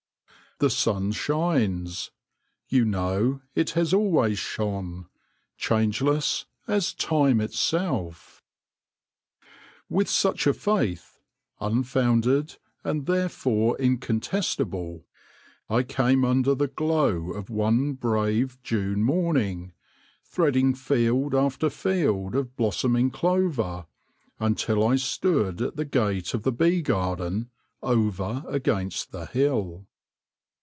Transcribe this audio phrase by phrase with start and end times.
[0.59, 2.11] The sun shines:
[2.69, 5.07] you know it has always shone,
[5.57, 8.43] changeless as Time itself.
[9.89, 11.19] With such a faith—
[11.59, 15.05] unfounded and therefore in contestable—
[15.67, 18.83] I came under the glow of one brave 1 86 THE LORE OF THE HONEY
[18.83, 19.73] BEE June morning,
[20.23, 23.87] threading field after field of blossoming clover
[24.39, 27.49] until I stood at the gate of the bee garden
[27.81, 29.87] over against the hill.